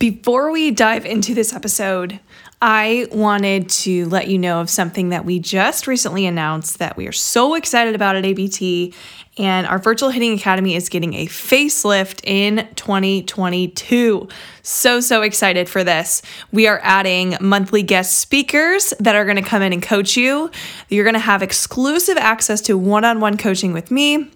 [0.00, 2.20] Before we dive into this episode,
[2.62, 7.06] I wanted to let you know of something that we just recently announced that we
[7.06, 8.94] are so excited about at ABT.
[9.36, 14.26] And our Virtual Hitting Academy is getting a facelift in 2022.
[14.62, 16.22] So, so excited for this.
[16.50, 20.50] We are adding monthly guest speakers that are going to come in and coach you.
[20.88, 24.30] You're going to have exclusive access to one on one coaching with me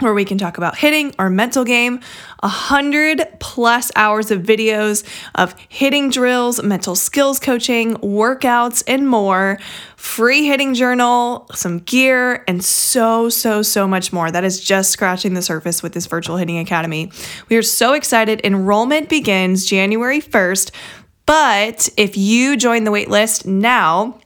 [0.00, 2.00] where we can talk about hitting our mental game,
[2.42, 5.04] a hundred plus hours of videos
[5.36, 9.56] of hitting drills, mental skills coaching, workouts, and more,
[9.94, 14.32] free hitting journal, some gear, and so, so, so much more.
[14.32, 17.12] That is just scratching the surface with this virtual hitting academy.
[17.48, 18.40] We are so excited.
[18.42, 20.72] Enrollment begins January 1st,
[21.24, 24.18] but if you join the waitlist now,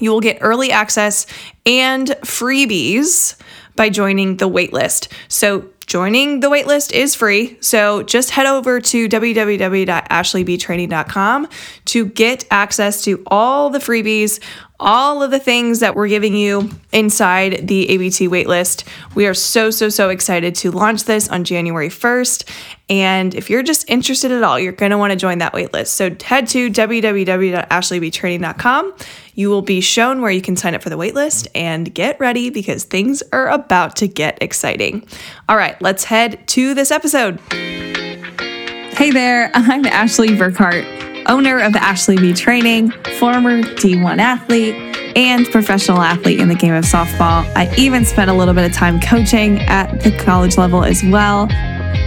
[0.00, 1.26] you will get early access
[1.64, 3.36] and freebies
[3.78, 5.08] by joining the waitlist.
[5.28, 7.56] So joining the waitlist is free.
[7.62, 11.48] So just head over to www.ashleybtraining.com
[11.86, 14.40] to get access to all the freebies,
[14.80, 18.84] all of the things that we're giving you inside the ABT waitlist.
[19.14, 22.48] We are so, so, so excited to launch this on January 1st.
[22.88, 25.88] And if you're just interested at all, you're going to want to join that waitlist.
[25.88, 28.94] So head to www.ashleybtraining.com.
[29.34, 32.50] You will be shown where you can sign up for the waitlist and get ready
[32.50, 35.04] because things are about to get exciting.
[35.48, 37.40] All right, let's head to this episode.
[37.50, 40.97] Hey there, I'm Ashley Burkhart
[41.28, 44.74] owner of Ashley B Training, former D1 athlete,
[45.16, 47.44] and professional athlete in the game of softball.
[47.56, 51.48] I even spent a little bit of time coaching at the college level as well.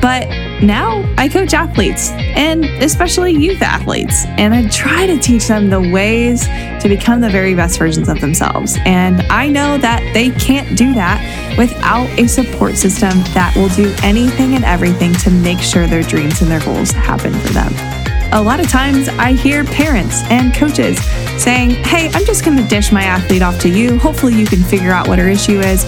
[0.02, 0.28] But
[0.64, 5.82] now I coach athletes and especially youth athletes, and I try to teach them the
[5.82, 6.46] ways
[6.82, 8.78] to become the very best versions of themselves.
[8.86, 11.20] And I know that they can't do that
[11.58, 16.42] without a support system that will do anything and everything to make sure their dreams
[16.42, 18.01] and their goals happen for them
[18.34, 21.04] a lot of times I hear parents and coaches
[21.42, 24.00] saying, Hey, I'm just going to dish my athlete off to you.
[24.00, 25.84] Hopefully, you can figure out what her issue is.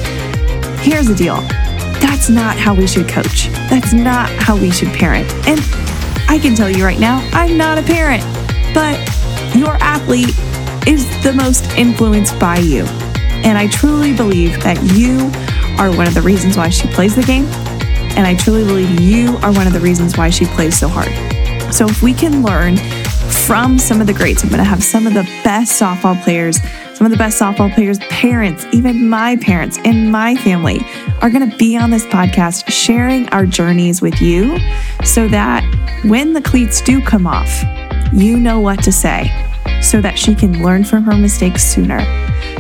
[0.81, 1.41] Here's the deal
[2.01, 5.31] that's not how we should coach, that's not how we should parent.
[5.47, 5.59] And
[6.27, 8.23] I can tell you right now, I'm not a parent,
[8.73, 8.97] but
[9.55, 10.35] your athlete
[10.85, 12.83] is the most influenced by you.
[13.45, 15.31] And I truly believe that you
[15.77, 17.45] are one of the reasons why she plays the game.
[18.15, 21.32] And I truly believe you are one of the reasons why she plays so hard.
[21.73, 22.77] So if we can learn
[23.47, 26.61] from some of the greats, I'm going to have some of the best softball players,
[26.93, 30.81] some of the best softball players' parents, even my parents and my family
[31.21, 34.59] are going to be on this podcast sharing our journeys with you
[35.03, 35.63] so that
[36.05, 37.63] when the cleats do come off,
[38.13, 39.31] you know what to say
[39.81, 42.01] so that she can learn from her mistakes sooner,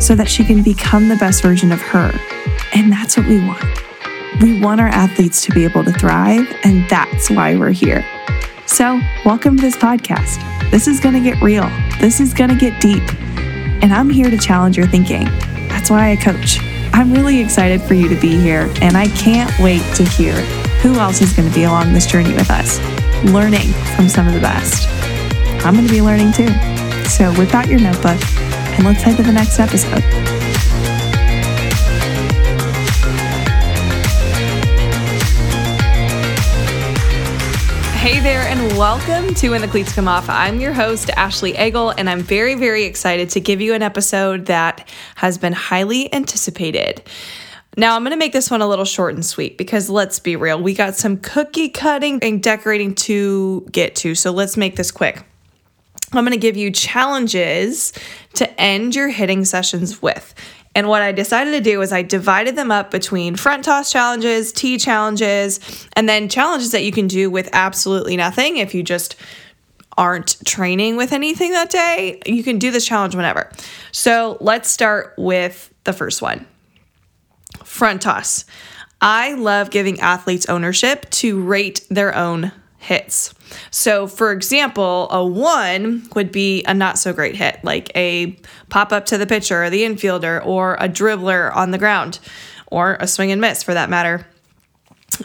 [0.01, 2.11] so that she can become the best version of her.
[2.73, 3.63] And that's what we want.
[4.41, 8.03] We want our athletes to be able to thrive, and that's why we're here.
[8.73, 10.41] So, welcome to this podcast.
[10.71, 11.69] This is going to get real,
[12.01, 13.03] this is going to get deep,
[13.83, 15.25] and I'm here to challenge your thinking.
[15.67, 16.57] That's why I coach.
[16.91, 20.33] I'm really excited for you to be here, and I can't wait to hear
[20.81, 22.79] who else is going to be along this journey with us,
[23.25, 24.89] learning from some of the best.
[25.63, 26.49] I'm going to be learning too.
[27.07, 28.19] So, whip out your notebook
[28.73, 30.01] and let's head to the next episode.
[38.03, 40.27] Hey there, and welcome to When the Cleats Come Off.
[40.27, 44.47] I'm your host, Ashley Egel, and I'm very, very excited to give you an episode
[44.47, 47.01] that has been highly anticipated.
[47.77, 50.35] Now, I'm going to make this one a little short and sweet because let's be
[50.35, 54.91] real, we got some cookie cutting and decorating to get to, so let's make this
[54.91, 55.23] quick.
[56.11, 57.93] I'm going to give you challenges
[58.33, 60.35] to end your hitting sessions with.
[60.75, 64.51] And what I decided to do was I divided them up between front toss challenges,
[64.51, 65.59] tee challenges,
[65.93, 69.15] and then challenges that you can do with absolutely nothing if you just
[69.97, 72.19] aren't training with anything that day.
[72.25, 73.51] You can do this challenge whenever.
[73.91, 76.47] So let's start with the first one
[77.63, 78.45] front toss.
[79.01, 83.33] I love giving athletes ownership to rate their own hits.
[83.71, 88.37] So, for example, a one would be a not so great hit, like a
[88.69, 92.19] pop up to the pitcher or the infielder, or a dribbler on the ground,
[92.67, 94.25] or a swing and miss for that matter.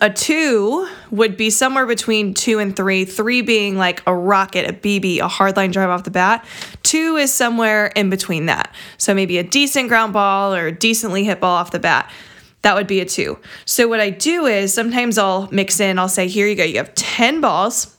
[0.03, 4.73] A two would be somewhere between two and three, three being like a rocket, a
[4.75, 6.45] BB, a hard line drive off the bat.
[6.83, 8.75] Two is somewhere in between that.
[8.99, 12.11] So maybe a decent ground ball or a decently hit ball off the bat
[12.63, 13.39] that would be a two.
[13.65, 16.79] So what I do is sometimes I'll mix in, I'll say, here you go, you
[16.79, 17.97] have 10 balls,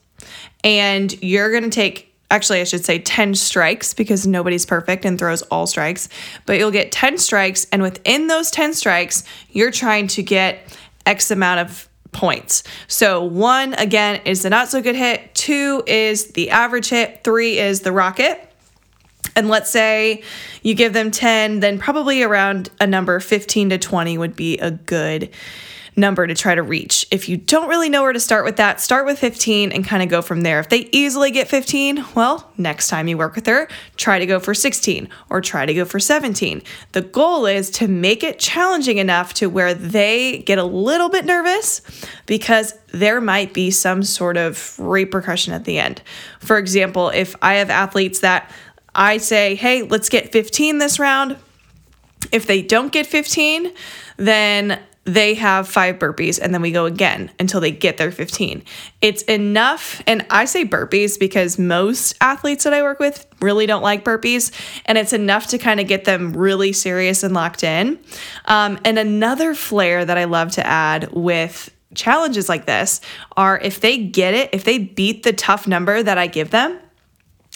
[0.64, 5.42] and you're gonna take, actually, I should say 10 strikes because nobody's perfect and throws
[5.44, 6.10] all strikes,
[6.46, 11.32] but you'll get 10 strikes, and within those 10 strikes, you're trying to get X
[11.32, 12.64] amount of points.
[12.88, 17.60] So, one again is the not so good hit, two is the average hit, three
[17.60, 18.46] is the rocket.
[19.36, 20.24] And let's say
[20.64, 24.72] you give them 10, then probably around a number 15 to 20 would be a
[24.72, 25.30] good
[26.00, 27.06] number to try to reach.
[27.12, 30.02] If you don't really know where to start with that, start with 15 and kind
[30.02, 30.60] of go from there.
[30.60, 33.68] If they easily get 15, well, next time you work with her,
[33.98, 36.62] try to go for 16 or try to go for 17.
[36.94, 41.26] The goal is to make it challenging enough to where they get a little bit
[41.26, 41.82] nervous
[42.26, 46.02] because there might be some sort of repercussion at the end.
[46.40, 48.52] For example, if I have athletes that
[48.96, 51.38] I say, hey, let's get 15 this round.
[52.32, 53.72] If they don't get 15,
[54.18, 54.80] then
[55.14, 58.64] they have five burpees and then we go again until they get their 15.
[59.02, 60.04] It's enough.
[60.06, 64.52] And I say burpees because most athletes that I work with really don't like burpees.
[64.86, 68.00] And it's enough to kind of get them really serious and locked in.
[68.46, 73.02] Um, and another flair that I love to add with challenges like this
[73.36, 76.80] are if they get it, if they beat the tough number that I give them,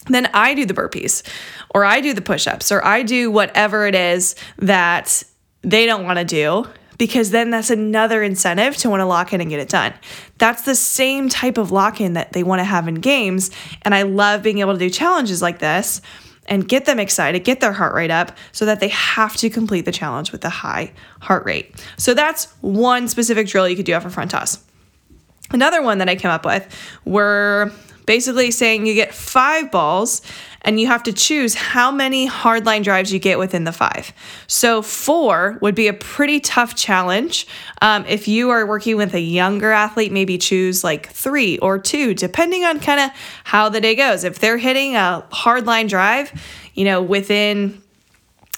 [0.08, 1.22] then I do the burpees
[1.70, 5.22] or I do the push ups or I do whatever it is that
[5.62, 6.66] they don't want to do
[6.98, 9.94] because then that's another incentive to want to lock in and get it done.
[10.38, 13.52] That's the same type of lock in that they want to have in games.
[13.82, 16.02] And I love being able to do challenges like this
[16.48, 19.86] and get them excited, get their heart rate up so that they have to complete
[19.86, 20.92] the challenge with a high
[21.22, 21.74] heart rate.
[21.98, 24.64] So that's one specific drill you could do after front toss.
[25.52, 26.68] Another one that I came up with
[27.06, 27.72] were
[28.06, 30.22] basically saying you get five balls
[30.62, 34.14] and you have to choose how many hardline drives you get within the five.
[34.48, 37.48] So, four would be a pretty tough challenge.
[37.82, 42.14] Um, if you are working with a younger athlete, maybe choose like three or two,
[42.14, 43.12] depending on kind of
[43.44, 44.24] how the day goes.
[44.24, 46.32] If they're hitting a hardline drive,
[46.74, 47.83] you know, within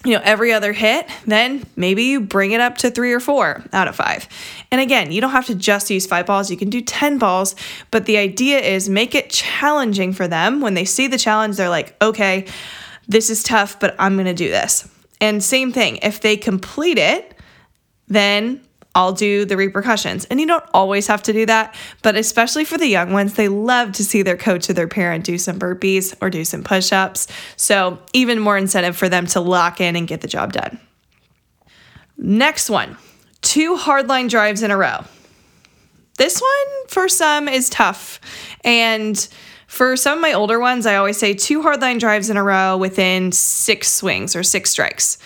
[0.06, 3.64] you know, every other hit, then maybe you bring it up to three or four
[3.74, 4.28] out of five.
[4.72, 7.56] And again, you don't have to just use five balls, you can do 10 balls,
[7.92, 10.62] but the idea is make it challenging for them.
[10.62, 12.46] When they see the challenge, they're like, okay,
[13.08, 14.88] this is tough, but I'm gonna do this.
[15.20, 17.34] And same thing, if they complete it,
[18.08, 18.62] then
[18.96, 20.26] I'll do the repercussions.
[20.26, 23.50] And you don't always have to do that, but especially for the young ones, they
[23.50, 26.94] love to see their coach or their parent do some burpees or do some push
[26.94, 27.28] ups.
[27.58, 30.80] So, even more incentive for them to lock in and get the job done.
[32.18, 32.98] Next one
[33.42, 35.04] two hardline drives in a row.
[36.18, 38.20] This one for some is tough.
[38.64, 39.16] And
[39.68, 42.78] for some of my older ones, I always say two hardline drives in a row
[42.78, 45.18] within six swings or six strikes.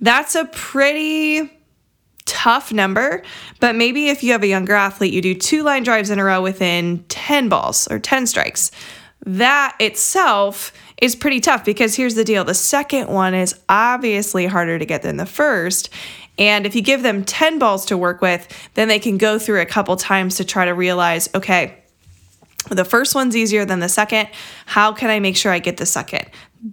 [0.00, 1.57] That's a pretty
[2.28, 3.22] tough number,
[3.58, 6.24] but maybe if you have a younger athlete, you do two line drives in a
[6.24, 8.70] row within 10 balls or 10 strikes.
[9.24, 14.78] That itself is pretty tough because here's the deal the second one is obviously harder
[14.78, 15.90] to get than the first.
[16.38, 19.60] And if you give them 10 balls to work with, then they can go through
[19.60, 21.82] a couple times to try to realize okay,
[22.68, 24.28] the first one's easier than the second.
[24.66, 26.26] How can I make sure I get the second?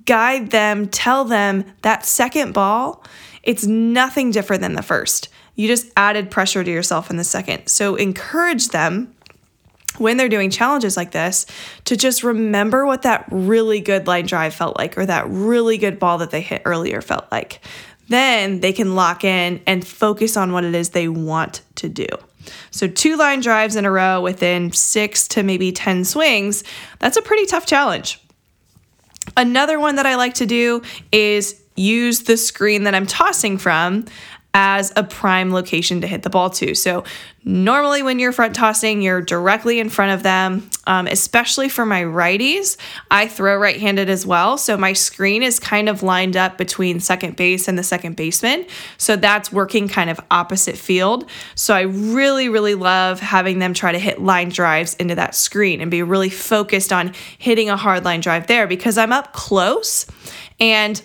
[0.06, 3.04] Guide them, tell them that second ball,
[3.44, 5.30] it's nothing different than the first.
[5.56, 7.68] You just added pressure to yourself in the second.
[7.68, 9.16] So encourage them
[9.98, 11.46] when they're doing challenges like this
[11.86, 16.00] to just remember what that really good line drive felt like or that really good
[16.00, 17.62] ball that they hit earlier felt like.
[18.08, 22.08] Then they can lock in and focus on what it is they want to do.
[22.70, 26.64] So, two line drives in a row within six to maybe 10 swings,
[27.00, 28.22] that's a pretty tough challenge.
[29.36, 34.06] Another one that I like to do is use the screen that I'm tossing from
[34.56, 36.74] as a prime location to hit the ball to.
[36.74, 37.04] So,
[37.44, 42.04] normally when you're front tossing, you're directly in front of them, um, especially for my
[42.04, 42.78] righties.
[43.12, 44.58] I throw right handed as well.
[44.58, 48.66] So, my screen is kind of lined up between second base and the second baseman.
[48.98, 51.30] So, that's working kind of opposite field.
[51.56, 55.82] So, I really, really love having them try to hit line drives into that screen
[55.82, 60.06] and be really focused on hitting a hard line drive there because I'm up close
[60.62, 61.02] and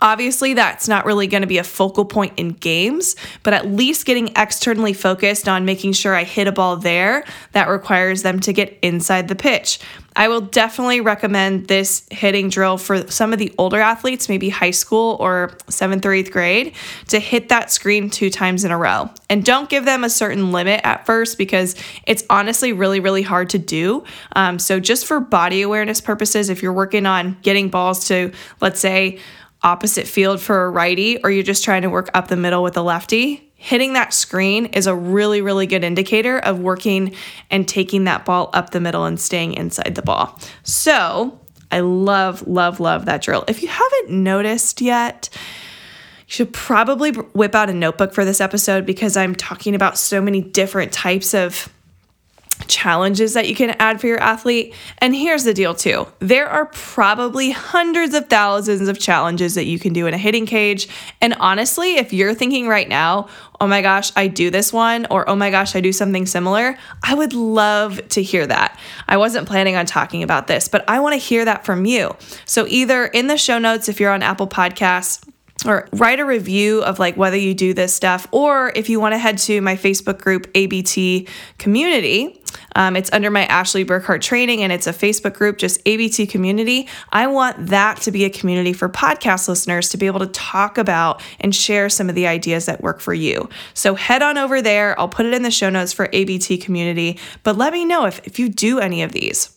[0.00, 4.06] Obviously, that's not really going to be a focal point in games, but at least
[4.06, 8.52] getting externally focused on making sure I hit a ball there, that requires them to
[8.52, 9.78] get inside the pitch.
[10.16, 14.72] I will definitely recommend this hitting drill for some of the older athletes, maybe high
[14.72, 16.74] school or seventh or eighth grade,
[17.08, 19.08] to hit that screen two times in a row.
[19.28, 23.50] And don't give them a certain limit at first because it's honestly really, really hard
[23.50, 24.04] to do.
[24.34, 28.80] Um, so, just for body awareness purposes, if you're working on getting balls to, let's
[28.80, 29.20] say,
[29.62, 32.76] opposite field for a righty or you're just trying to work up the middle with
[32.76, 37.14] a lefty, hitting that screen is a really, really good indicator of working
[37.50, 40.40] and taking that ball up the middle and staying inside the ball.
[40.62, 41.38] So
[41.70, 43.44] I love, love, love that drill.
[43.48, 45.38] If you haven't noticed yet, you
[46.32, 50.40] should probably whip out a notebook for this episode because I'm talking about so many
[50.40, 51.68] different types of
[52.68, 54.74] challenges that you can add for your athlete.
[54.98, 59.78] And here's the deal, too there are probably hundreds of thousands of challenges that you
[59.78, 60.88] can do in a hitting cage.
[61.20, 63.28] And honestly, if you're thinking right now,
[63.60, 66.78] oh my gosh, I do this one, or oh my gosh, I do something similar,
[67.02, 68.78] I would love to hear that.
[69.06, 72.16] I wasn't planning on talking about this, but I want to hear that from you.
[72.46, 75.29] So either in the show notes, if you're on Apple Podcasts,
[75.64, 79.12] or write a review of like whether you do this stuff or if you want
[79.12, 82.40] to head to my facebook group abt community
[82.74, 86.88] um, it's under my ashley burkhart training and it's a facebook group just abt community.
[87.10, 90.78] I want that to be a community for podcast listeners to be able to talk
[90.78, 93.48] about and share some of the ideas that work for you.
[93.74, 94.98] So head on over there.
[94.98, 97.18] I'll put it in the show notes for abt community.
[97.42, 99.56] But let me know if, if you do any of these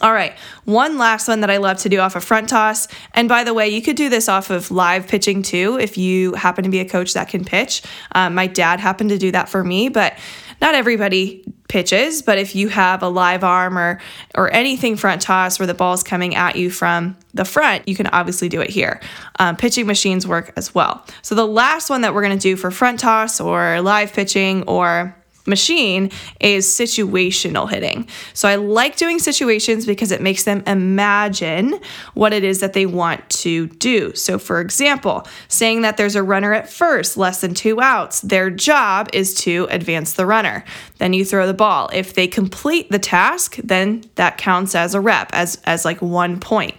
[0.00, 2.88] all right, one last one that I love to do off a of front toss.
[3.12, 6.34] And by the way, you could do this off of live pitching too if you
[6.34, 7.82] happen to be a coach that can pitch.
[8.12, 10.16] Um, my dad happened to do that for me, but
[10.60, 12.22] not everybody pitches.
[12.22, 14.00] But if you have a live arm or
[14.34, 18.06] or anything front toss where the ball's coming at you from the front, you can
[18.08, 19.00] obviously do it here.
[19.38, 21.04] Um, pitching machines work as well.
[21.22, 24.64] So the last one that we're going to do for front toss or live pitching
[24.64, 25.16] or
[25.46, 28.06] machine is situational hitting.
[28.34, 31.80] So I like doing situations because it makes them imagine
[32.14, 34.14] what it is that they want to do.
[34.14, 38.50] So, for example, saying that there's a runner at first, less than two outs, their
[38.50, 40.64] job is to advance the runner.
[41.00, 41.88] Then you throw the ball.
[41.92, 46.38] If they complete the task, then that counts as a rep, as, as like one
[46.38, 46.74] point.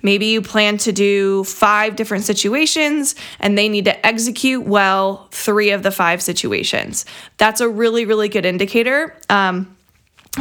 [0.00, 5.70] Maybe you plan to do five different situations and they need to execute well three
[5.70, 7.04] of the five situations.
[7.36, 9.16] That's a really, really good indicator.
[9.28, 9.76] Um,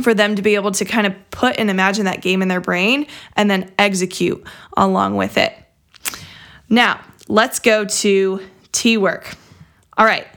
[0.02, 2.62] for them to be able to kind of put and imagine that game in their
[2.62, 4.44] brain and then execute
[4.76, 5.54] along with it.
[6.70, 9.36] Now, let's go to tee work.
[9.98, 10.28] All right.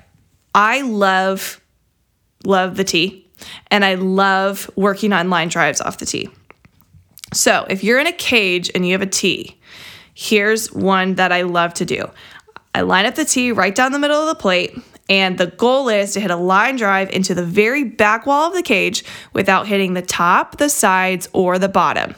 [0.55, 1.61] I love,
[2.47, 3.29] love the tee,
[3.71, 6.31] and I love working on line drives off the tee.
[7.33, 9.61] So if you're in a cage and you have a tee,
[10.15, 12.09] here's one that I love to do.
[12.75, 15.89] I line up the tee right down the middle of the plate, and the goal
[15.89, 19.67] is to hit a line drive into the very back wall of the cage without
[19.67, 22.15] hitting the top, the sides, or the bottom.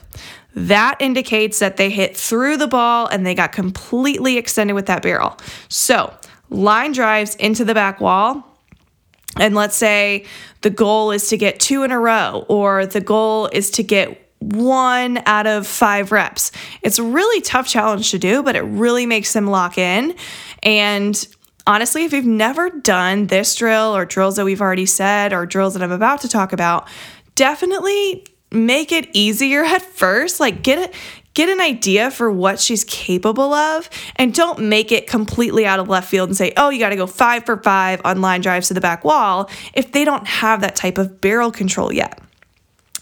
[0.55, 5.03] That indicates that they hit through the ball and they got completely extended with that
[5.03, 5.37] barrel.
[5.69, 6.13] So,
[6.51, 8.48] line drives into the back wall.
[9.39, 10.25] And let's say
[10.63, 14.25] the goal is to get two in a row, or the goal is to get
[14.41, 16.53] one out of five reps.
[16.83, 20.15] It's a really tough challenge to do, but it really makes them lock in.
[20.63, 21.27] And
[21.67, 25.75] honestly, if you've never done this drill or drills that we've already said or drills
[25.75, 26.89] that I'm about to talk about,
[27.35, 30.41] definitely make it easier at first.
[30.41, 30.95] Like get it
[31.39, 35.89] get an idea for what she's capable of and don't make it completely out of
[35.89, 38.67] left field and say, oh, you got to go five for five on line drives
[38.67, 42.21] to the back wall if they don't have that type of barrel control yet.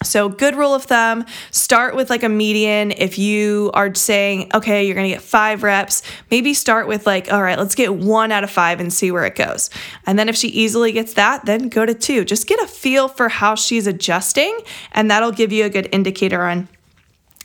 [0.03, 2.91] So, good rule of thumb start with like a median.
[2.91, 7.43] If you are saying, okay, you're gonna get five reps, maybe start with like, all
[7.43, 9.71] right, let's get one out of five and see where it goes.
[10.05, 12.27] And then if she easily gets that, then go to two.
[12.27, 14.59] Just get a feel for how she's adjusting,
[14.93, 16.69] and that'll give you a good indicator on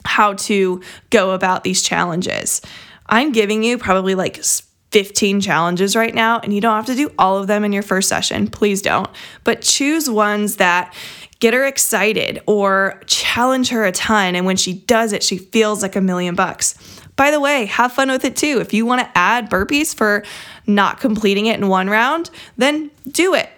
[0.06, 2.62] how to go about these challenges.
[3.08, 4.44] I'm giving you probably like
[4.92, 7.84] 15 challenges right now, and you don't have to do all of them in your
[7.84, 8.48] first session.
[8.48, 9.10] Please don't.
[9.44, 10.94] But choose ones that
[11.40, 14.36] get her excited or challenge her a ton.
[14.36, 16.76] And when she does it, she feels like a million bucks.
[17.16, 18.60] By the way, have fun with it too.
[18.62, 20.24] If you want to add burpees for
[20.68, 23.50] not completing it in one round, then do it.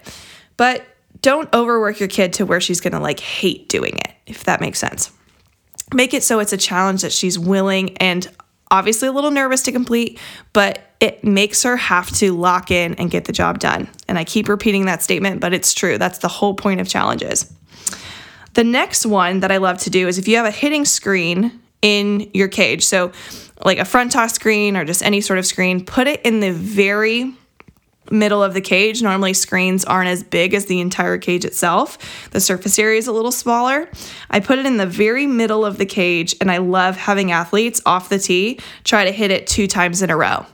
[0.56, 0.84] But
[1.20, 4.60] don't overwork your kid to where she's going to like hate doing it, if that
[4.60, 5.10] makes sense.
[5.94, 8.28] Make it so it's a challenge that she's willing and
[8.70, 10.18] obviously a little nervous to complete,
[10.52, 13.88] but it makes her have to lock in and get the job done.
[14.08, 15.96] And I keep repeating that statement, but it's true.
[15.98, 17.52] That's the whole point of challenges.
[18.54, 21.60] The next one that I love to do is if you have a hitting screen
[21.82, 23.12] in your cage, so
[23.64, 26.52] like a front toss screen or just any sort of screen, put it in the
[26.52, 27.34] very
[28.10, 29.02] middle of the cage.
[29.02, 32.30] Normally, screens aren't as big as the entire cage itself.
[32.30, 33.88] The surface area is a little smaller.
[34.30, 37.80] I put it in the very middle of the cage, and I love having athletes
[37.86, 40.46] off the tee try to hit it two times in a row.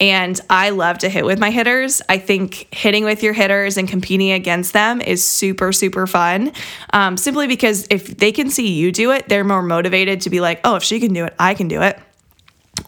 [0.00, 2.02] And I love to hit with my hitters.
[2.08, 6.52] I think hitting with your hitters and competing against them is super, super fun.
[6.92, 10.40] Um, simply because if they can see you do it, they're more motivated to be
[10.40, 11.98] like, oh, if she can do it, I can do it.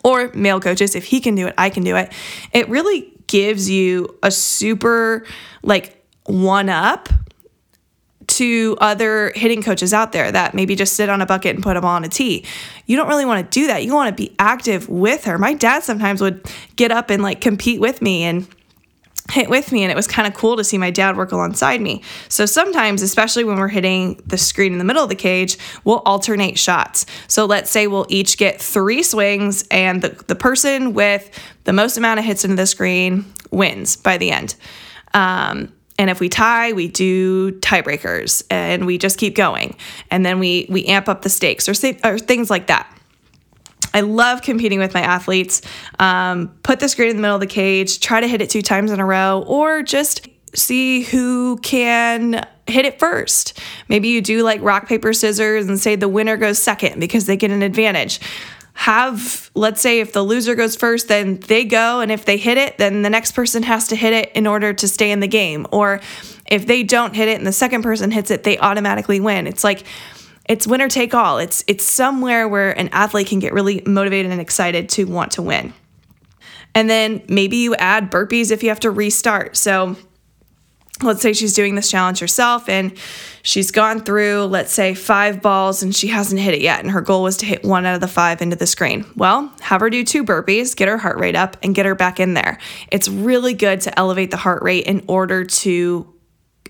[0.03, 2.13] Or male coaches, if he can do it, I can do it.
[2.53, 5.25] It really gives you a super
[5.63, 7.09] like one up
[8.27, 11.75] to other hitting coaches out there that maybe just sit on a bucket and put
[11.75, 12.45] them on a tee.
[12.87, 13.85] You don't really want to do that.
[13.85, 15.39] You want to be active with her.
[15.39, 16.45] My dad sometimes would
[16.77, 18.47] get up and like compete with me and
[19.31, 21.81] hit with me and it was kind of cool to see my dad work alongside
[21.81, 22.03] me.
[22.29, 26.03] So sometimes, especially when we're hitting the screen in the middle of the cage, we'll
[26.07, 27.07] alternate shots.
[27.27, 31.31] So let's say we'll each get three swings and the, the person with
[31.65, 34.55] the most amount of hits into the screen wins by the end.
[35.15, 39.77] Um, and if we tie, we do tiebreakers and we just keep going.
[40.11, 42.93] And then we we amp up the stakes or, say, or things like that.
[43.95, 45.63] I love competing with my athletes.
[45.99, 48.63] Um, put the screen in the middle of the cage, try to hit it two
[48.63, 53.59] times in a row, or just see who can hit it first.
[53.89, 57.37] Maybe you do like rock, paper, scissors and say the winner goes second because they
[57.37, 58.21] get an advantage.
[58.75, 62.59] Have, let's say, if the loser goes first, then they go, and if they hit
[62.59, 65.27] it, then the next person has to hit it in order to stay in the
[65.27, 65.67] game.
[65.73, 66.01] Or
[66.45, 69.47] if they don't hit it and the second person hits it, they automatically win.
[69.47, 69.85] It's like,
[70.49, 71.39] it's winner take all.
[71.39, 75.43] It's it's somewhere where an athlete can get really motivated and excited to want to
[75.43, 75.73] win.
[76.75, 79.57] And then maybe you add burpees if you have to restart.
[79.57, 79.97] So
[81.03, 82.97] let's say she's doing this challenge herself and
[83.43, 87.03] she's gone through let's say 5 balls and she hasn't hit it yet and her
[87.03, 89.05] goal was to hit one out of the 5 into the screen.
[89.15, 92.19] Well, have her do two burpees, get her heart rate up and get her back
[92.19, 92.59] in there.
[92.91, 96.13] It's really good to elevate the heart rate in order to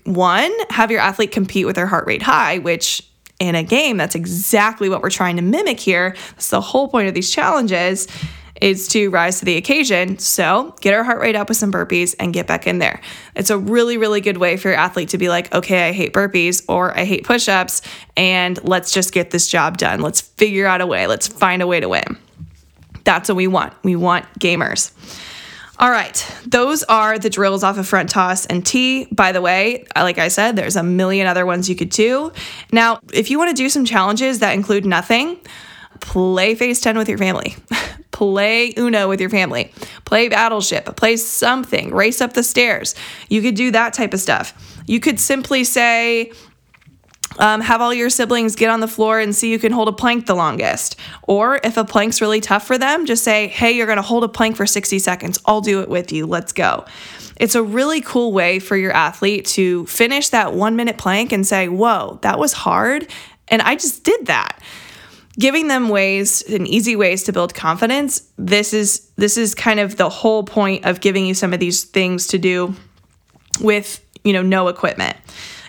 [0.03, 3.07] one, have your athlete compete with their heart rate high, which
[3.39, 3.97] in a game.
[3.97, 6.15] That's exactly what we're trying to mimic here.
[6.31, 8.07] That's the whole point of these challenges
[8.61, 10.17] is to rise to the occasion.
[10.17, 13.01] So get our heart rate up with some burpees and get back in there.
[13.35, 16.13] It's a really, really good way for your athlete to be like, okay, I hate
[16.13, 17.83] burpees or I hate push ups,
[18.15, 20.01] and let's just get this job done.
[20.01, 21.05] Let's figure out a way.
[21.05, 22.17] Let's find a way to win.
[23.03, 23.73] That's what we want.
[23.83, 24.91] We want gamers.
[25.79, 29.05] All right, those are the drills off of front toss and tee.
[29.11, 32.31] By the way, uh, like I said, there's a million other ones you could do.
[32.71, 35.39] Now, if you want to do some challenges that include nothing,
[35.99, 37.55] play Phase 10 with your family.
[38.11, 39.71] play Uno with your family.
[40.03, 40.95] Play Battleship.
[40.95, 41.93] Play something.
[41.93, 42.95] Race up the stairs.
[43.29, 44.81] You could do that type of stuff.
[44.87, 46.31] You could simply say,
[47.39, 49.93] um, have all your siblings get on the floor and see who can hold a
[49.93, 50.95] plank the longest.
[51.23, 54.29] Or if a plank's really tough for them, just say, hey, you're gonna hold a
[54.29, 55.39] plank for 60 seconds.
[55.45, 56.25] I'll do it with you.
[56.25, 56.85] Let's go.
[57.39, 61.45] It's a really cool way for your athlete to finish that one minute plank and
[61.45, 63.07] say, whoa, that was hard.
[63.47, 64.59] And I just did that.
[65.39, 68.27] Giving them ways and easy ways to build confidence.
[68.37, 71.83] This is this is kind of the whole point of giving you some of these
[71.83, 72.73] things to do
[73.61, 75.15] with, you know, no equipment.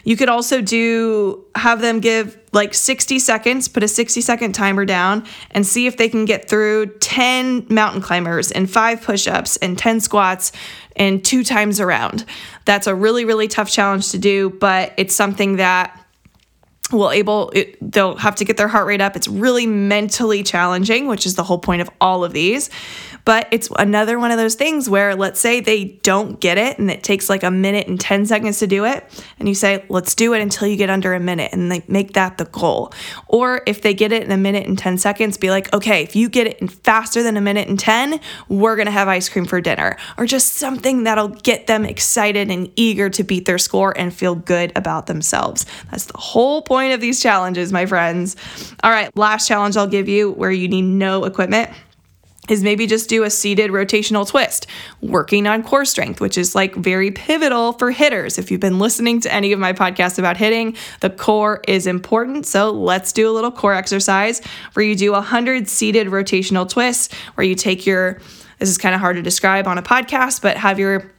[0.04, 4.84] You could also do have them give like 60 seconds, put a 60 second timer
[4.84, 9.78] down and see if they can get through 10 mountain climbers and 5 push-ups and
[9.78, 10.52] 10 squats
[10.96, 12.24] and two times around.
[12.64, 16.07] That's a really really tough challenge to do, but it's something that
[16.92, 19.16] will able it, they'll have to get their heart rate up.
[19.16, 22.70] It's really mentally challenging, which is the whole point of all of these.
[23.24, 26.90] But it's another one of those things where let's say they don't get it and
[26.90, 29.04] it takes like a minute and 10 seconds to do it.
[29.38, 32.14] And you say, let's do it until you get under a minute and they make
[32.14, 32.90] that the goal.
[33.26, 36.16] Or if they get it in a minute and 10 seconds, be like, okay, if
[36.16, 39.28] you get it in faster than a minute and 10, we're going to have ice
[39.28, 39.98] cream for dinner.
[40.16, 44.36] Or just something that'll get them excited and eager to beat their score and feel
[44.36, 45.66] good about themselves.
[45.90, 48.36] That's the whole point of these challenges, my friends.
[48.82, 51.70] All right, last challenge I'll give you where you need no equipment
[52.48, 54.66] is maybe just do a seated rotational twist,
[55.00, 58.38] working on core strength, which is like very pivotal for hitters.
[58.38, 62.46] If you've been listening to any of my podcasts about hitting, the core is important.
[62.46, 64.40] So let's do a little core exercise
[64.72, 68.20] where you do 100 seated rotational twists, where you take your,
[68.58, 71.12] this is kind of hard to describe on a podcast, but have your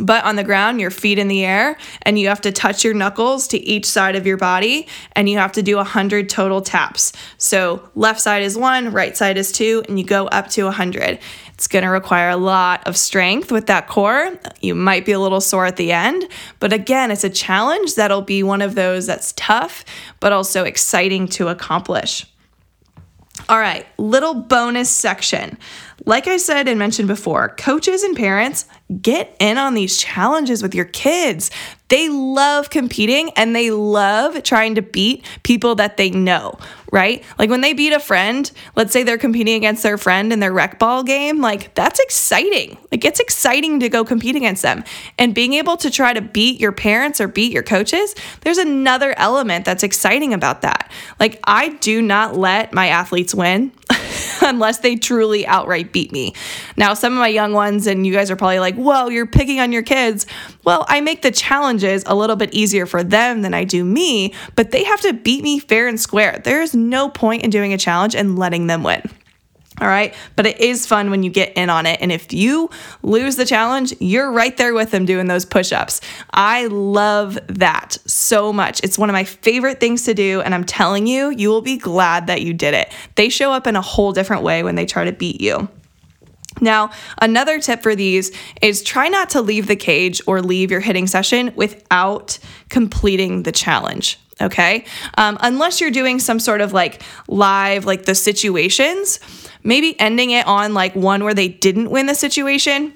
[0.00, 2.94] butt on the ground, your feet in the air, and you have to touch your
[2.94, 7.12] knuckles to each side of your body, and you have to do 100 total taps.
[7.38, 11.18] So, left side is one, right side is two, and you go up to 100.
[11.54, 14.38] It's gonna require a lot of strength with that core.
[14.60, 16.28] You might be a little sore at the end,
[16.58, 19.84] but again, it's a challenge that'll be one of those that's tough,
[20.18, 22.26] but also exciting to accomplish.
[23.48, 25.58] All right, little bonus section.
[26.06, 28.66] Like I said and mentioned before, coaches and parents
[29.00, 31.50] get in on these challenges with your kids.
[31.88, 36.58] They love competing and they love trying to beat people that they know,
[36.92, 37.24] right?
[37.38, 40.52] Like when they beat a friend, let's say they're competing against their friend in their
[40.52, 42.76] rec ball game, like that's exciting.
[42.90, 44.84] Like it's exciting to go compete against them.
[45.18, 49.14] And being able to try to beat your parents or beat your coaches, there's another
[49.18, 50.90] element that's exciting about that.
[51.18, 53.72] Like I do not let my athletes win.
[54.42, 56.34] unless they truly outright beat me.
[56.76, 59.60] Now, some of my young ones, and you guys are probably like, whoa, you're picking
[59.60, 60.26] on your kids.
[60.64, 64.34] Well, I make the challenges a little bit easier for them than I do me,
[64.56, 66.40] but they have to beat me fair and square.
[66.44, 69.02] There is no point in doing a challenge and letting them win.
[69.80, 70.14] All right.
[70.36, 72.00] But it is fun when you get in on it.
[72.00, 72.70] And if you
[73.02, 76.00] lose the challenge, you're right there with them doing those push ups.
[76.32, 78.80] I love that so much.
[78.84, 80.40] It's one of my favorite things to do.
[80.42, 82.92] And I'm telling you, you will be glad that you did it.
[83.16, 85.68] They show up in a whole different way when they try to beat you.
[86.60, 88.30] Now, another tip for these
[88.62, 93.50] is try not to leave the cage or leave your hitting session without completing the
[93.50, 94.84] challenge okay?
[95.18, 99.20] Um, unless you're doing some sort of like live, like the situations,
[99.62, 102.92] maybe ending it on like one where they didn't win the situation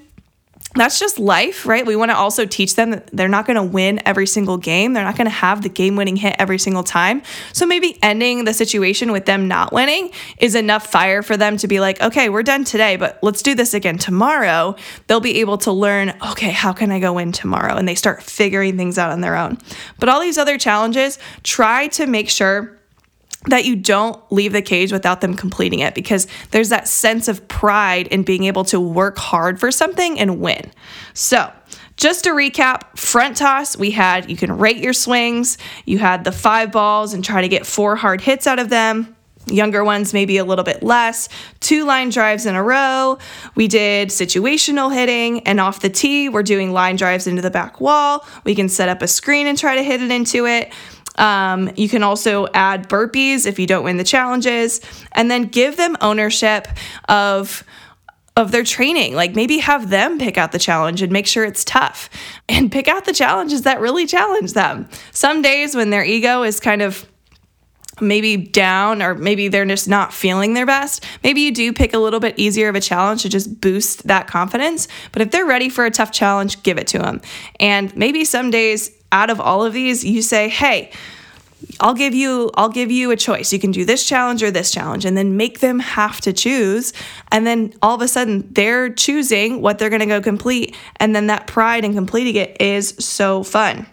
[0.80, 1.84] that's just life, right?
[1.86, 4.92] We want to also teach them that they're not going to win every single game.
[4.92, 7.22] They're not going to have the game winning hit every single time.
[7.52, 11.68] So maybe ending the situation with them not winning is enough fire for them to
[11.68, 14.76] be like, okay, we're done today, but let's do this again tomorrow.
[15.06, 17.76] They'll be able to learn, okay, how can I go win tomorrow?
[17.76, 19.58] And they start figuring things out on their own.
[19.98, 22.77] But all these other challenges, try to make sure
[23.48, 27.46] that you don't leave the cage without them completing it because there's that sense of
[27.48, 30.70] pride in being able to work hard for something and win.
[31.14, 31.52] So,
[31.96, 36.30] just to recap, front toss, we had you can rate your swings, you had the
[36.30, 39.16] five balls and try to get four hard hits out of them.
[39.46, 41.28] Younger ones, maybe a little bit less.
[41.60, 43.18] Two line drives in a row.
[43.54, 47.80] We did situational hitting, and off the tee, we're doing line drives into the back
[47.80, 48.26] wall.
[48.44, 50.72] We can set up a screen and try to hit it into it.
[51.18, 54.80] Um, you can also add burpees if you don't win the challenges,
[55.12, 56.66] and then give them ownership
[57.08, 57.64] of
[58.38, 59.14] of their training.
[59.14, 62.08] Like maybe have them pick out the challenge and make sure it's tough
[62.48, 64.88] and pick out the challenges that really challenge them.
[65.10, 67.04] Some days when their ego is kind of
[68.00, 71.98] maybe down or maybe they're just not feeling their best, maybe you do pick a
[71.98, 74.86] little bit easier of a challenge to just boost that confidence.
[75.10, 77.20] But if they're ready for a tough challenge, give it to them.
[77.58, 80.90] And maybe some days out of all of these, you say, hey,
[81.80, 83.52] I'll give you I'll give you a choice.
[83.52, 86.92] You can do this challenge or this challenge and then make them have to choose
[87.32, 91.16] and then all of a sudden they're choosing what they're going to go complete and
[91.16, 93.86] then that pride in completing it is so fun.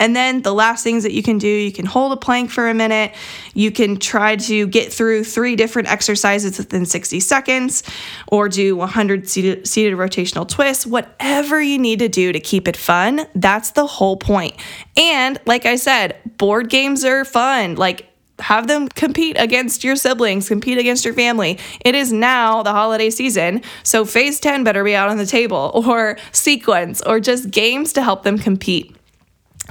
[0.00, 2.68] And then the last things that you can do, you can hold a plank for
[2.68, 3.14] a minute.
[3.54, 7.82] You can try to get through three different exercises within 60 seconds
[8.28, 12.76] or do 100 seated, seated rotational twists, whatever you need to do to keep it
[12.76, 13.26] fun.
[13.34, 14.54] That's the whole point.
[14.96, 17.76] And like I said, board games are fun.
[17.76, 18.08] Like
[18.40, 21.58] have them compete against your siblings, compete against your family.
[21.84, 25.70] It is now the holiday season, so phase 10 better be out on the table,
[25.86, 28.96] or sequence, or just games to help them compete.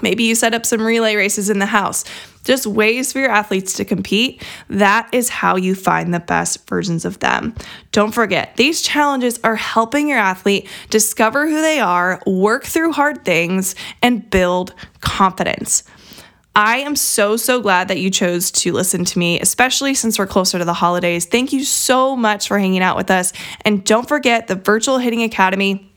[0.04, 2.04] Maybe you set up some relay races in the house.
[2.44, 4.44] Just ways for your athletes to compete.
[4.68, 7.56] That is how you find the best versions of them.
[7.94, 13.24] Don't forget, these challenges are helping your athlete discover who they are, work through hard
[13.24, 15.84] things, and build confidence.
[16.56, 20.28] I am so, so glad that you chose to listen to me, especially since we're
[20.28, 21.26] closer to the holidays.
[21.26, 23.34] Thank you so much for hanging out with us.
[23.62, 25.92] And don't forget the Virtual Hitting Academy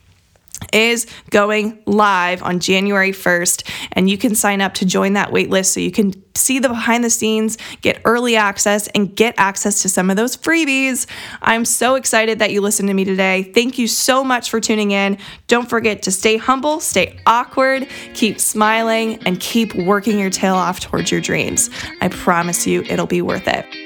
[0.73, 5.66] is going live on January 1st, and you can sign up to join that waitlist
[5.66, 9.88] so you can see the behind the scenes, get early access, and get access to
[9.88, 11.07] some of those freebies.
[11.40, 13.42] I'm so excited that you listened to me today.
[13.42, 15.19] Thank you so much for tuning in.
[15.47, 20.81] Don't forget to stay humble, stay awkward, keep smiling, and keep working your tail off
[20.81, 21.71] towards your dreams.
[22.01, 23.86] I promise you, it'll be worth it.